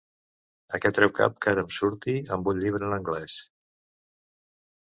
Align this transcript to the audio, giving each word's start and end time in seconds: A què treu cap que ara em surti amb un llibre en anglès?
A 0.77 0.79
què 0.85 0.91
treu 0.99 1.11
cap 1.19 1.35
que 1.45 1.51
ara 1.51 1.63
em 1.63 1.69
surti 1.79 2.15
amb 2.39 2.51
un 2.53 2.65
llibre 2.65 2.91
en 2.91 2.97
anglès? 2.99 3.37